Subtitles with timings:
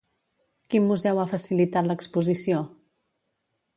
[0.73, 2.63] Quin museu ha facilitat l'exposició?